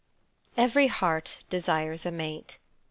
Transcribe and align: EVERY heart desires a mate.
EVERY 0.57 0.87
heart 0.87 1.45
desires 1.47 2.07
a 2.07 2.11
mate. 2.11 2.57